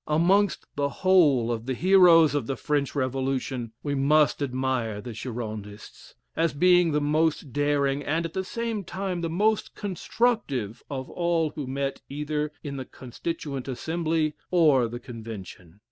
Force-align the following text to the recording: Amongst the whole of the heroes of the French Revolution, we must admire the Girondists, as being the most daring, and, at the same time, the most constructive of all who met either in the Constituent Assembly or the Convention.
Amongst 0.07 0.65
the 0.75 0.89
whole 0.89 1.51
of 1.51 1.67
the 1.67 1.75
heroes 1.75 2.33
of 2.33 2.47
the 2.47 2.55
French 2.55 2.95
Revolution, 2.95 3.71
we 3.83 3.93
must 3.93 4.41
admire 4.41 4.99
the 4.99 5.13
Girondists, 5.13 6.15
as 6.35 6.53
being 6.53 6.91
the 6.91 6.99
most 6.99 7.53
daring, 7.53 8.03
and, 8.03 8.25
at 8.25 8.33
the 8.33 8.43
same 8.43 8.83
time, 8.83 9.21
the 9.21 9.29
most 9.29 9.75
constructive 9.75 10.81
of 10.89 11.07
all 11.11 11.51
who 11.51 11.67
met 11.67 12.01
either 12.09 12.51
in 12.63 12.77
the 12.77 12.85
Constituent 12.85 13.67
Assembly 13.67 14.33
or 14.49 14.87
the 14.87 14.99
Convention. 14.99 15.79